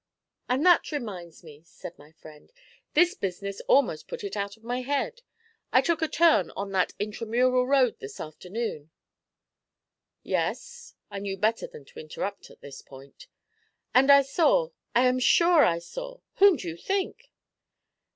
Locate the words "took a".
5.83-6.07